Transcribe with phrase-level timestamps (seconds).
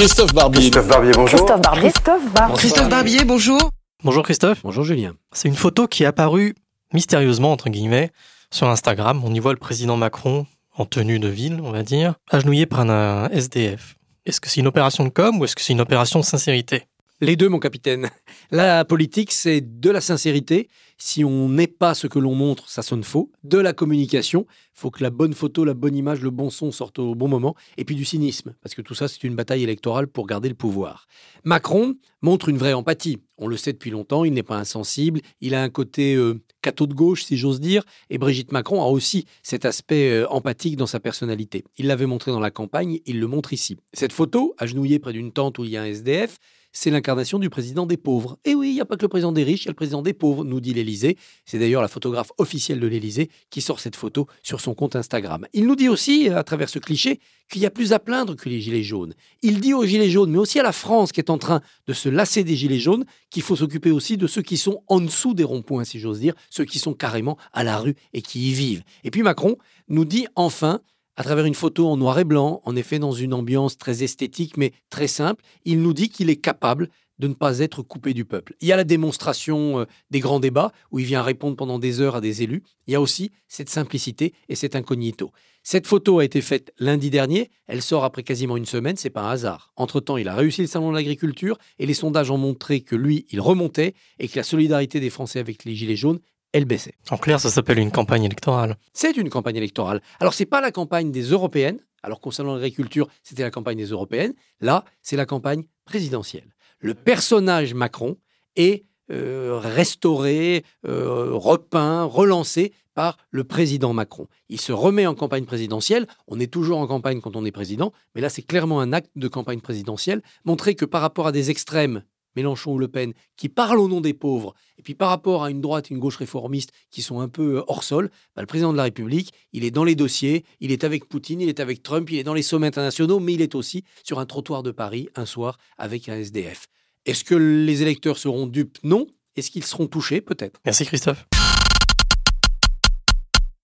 [0.00, 0.60] Christophe Barbier.
[0.70, 1.38] Christophe Barbier, bonjour.
[1.38, 1.90] Christophe Barbier.
[1.90, 2.56] Christophe Barbier.
[2.56, 3.70] Christophe Barbier, bonjour.
[4.02, 4.60] Bonjour Christophe.
[4.62, 5.12] Bonjour Julien.
[5.30, 6.54] C'est une photo qui est apparue
[6.94, 8.10] mystérieusement, entre guillemets,
[8.50, 9.20] sur Instagram.
[9.22, 12.80] On y voit le président Macron en tenue de ville, on va dire, agenouillé par
[12.80, 13.96] un SDF.
[14.24, 16.84] Est-ce que c'est une opération de com ou est-ce que c'est une opération de sincérité?
[17.22, 18.08] Les deux, mon capitaine.
[18.50, 20.68] La politique, c'est de la sincérité.
[20.96, 23.30] Si on n'est pas ce que l'on montre, ça sonne faux.
[23.44, 26.98] De la communication, faut que la bonne photo, la bonne image, le bon son sortent
[26.98, 27.54] au bon moment.
[27.76, 30.54] Et puis du cynisme, parce que tout ça, c'est une bataille électorale pour garder le
[30.54, 31.08] pouvoir.
[31.44, 33.18] Macron montre une vraie empathie.
[33.36, 35.20] On le sait depuis longtemps, il n'est pas insensible.
[35.42, 37.82] Il a un côté euh, cateau de gauche, si j'ose dire.
[38.08, 41.64] Et Brigitte Macron a aussi cet aspect euh, empathique dans sa personnalité.
[41.76, 43.76] Il l'avait montré dans la campagne, il le montre ici.
[43.92, 46.38] Cette photo, agenouillée près d'une tente où il y a un SDF,
[46.72, 48.38] c'est l'incarnation du président des pauvres.
[48.44, 49.76] Et oui, il n'y a pas que le président des riches, il y a le
[49.76, 51.16] président des pauvres, nous dit l'Élysée.
[51.44, 55.46] C'est d'ailleurs la photographe officielle de l'Élysée qui sort cette photo sur son compte Instagram.
[55.52, 57.20] Il nous dit aussi, à travers ce cliché,
[57.50, 59.14] qu'il y a plus à plaindre que les gilets jaunes.
[59.42, 61.92] Il dit aux gilets jaunes, mais aussi à la France qui est en train de
[61.92, 65.34] se lasser des gilets jaunes, qu'il faut s'occuper aussi de ceux qui sont en dessous
[65.34, 68.52] des ronds-points, si j'ose dire, ceux qui sont carrément à la rue et qui y
[68.52, 68.82] vivent.
[69.04, 69.56] Et puis Macron
[69.88, 70.80] nous dit enfin
[71.20, 74.56] à travers une photo en noir et blanc, en effet dans une ambiance très esthétique
[74.56, 78.24] mais très simple, il nous dit qu'il est capable de ne pas être coupé du
[78.24, 78.54] peuple.
[78.62, 82.00] Il y a la démonstration euh, des grands débats où il vient répondre pendant des
[82.00, 82.62] heures à des élus.
[82.86, 85.30] Il y a aussi cette simplicité et cet incognito.
[85.62, 89.20] Cette photo a été faite lundi dernier, elle sort après quasiment une semaine, c'est pas
[89.20, 89.74] un hasard.
[89.76, 93.26] Entre-temps, il a réussi le salon de l'agriculture et les sondages ont montré que lui,
[93.28, 96.20] il remontait et que la solidarité des Français avec les gilets jaunes
[96.52, 96.94] elle baissait.
[97.10, 98.76] En clair, ça s'appelle une campagne électorale.
[98.92, 100.00] C'est une campagne électorale.
[100.18, 101.78] Alors, c'est pas la campagne des européennes.
[102.02, 104.34] Alors, concernant l'agriculture, c'était la campagne des européennes.
[104.60, 106.54] Là, c'est la campagne présidentielle.
[106.78, 108.16] Le personnage Macron
[108.56, 114.28] est euh, restauré, euh, repeint, relancé par le président Macron.
[114.48, 116.06] Il se remet en campagne présidentielle.
[116.26, 119.10] On est toujours en campagne quand on est président, mais là, c'est clairement un acte
[119.16, 120.22] de campagne présidentielle.
[120.44, 122.02] Montrer que par rapport à des extrêmes
[122.40, 125.50] Mélenchon ou Le Pen, qui parlent au nom des pauvres, et puis par rapport à
[125.50, 128.46] une droite et une gauche réformiste qui sont un peu euh, hors sol, bah, le
[128.46, 131.60] président de la République, il est dans les dossiers, il est avec Poutine, il est
[131.60, 134.62] avec Trump, il est dans les sommets internationaux, mais il est aussi sur un trottoir
[134.62, 136.66] de Paris un soir avec un SDF.
[137.06, 138.78] Est-ce que les électeurs seront dupes?
[138.82, 139.06] Non.
[139.36, 140.20] Est-ce qu'ils seront touchés?
[140.20, 140.60] Peut-être.
[140.64, 141.26] Merci Christophe.